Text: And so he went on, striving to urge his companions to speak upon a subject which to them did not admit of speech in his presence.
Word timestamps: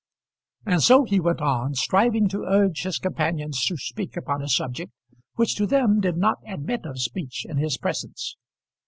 And 0.65 0.81
so 0.81 1.03
he 1.03 1.19
went 1.19 1.41
on, 1.41 1.75
striving 1.75 2.27
to 2.29 2.43
urge 2.47 2.81
his 2.81 2.97
companions 2.97 3.63
to 3.65 3.77
speak 3.77 4.17
upon 4.17 4.41
a 4.41 4.49
subject 4.49 4.91
which 5.35 5.53
to 5.57 5.67
them 5.67 5.99
did 5.99 6.17
not 6.17 6.39
admit 6.47 6.87
of 6.87 6.99
speech 6.99 7.45
in 7.47 7.57
his 7.57 7.77
presence. 7.77 8.35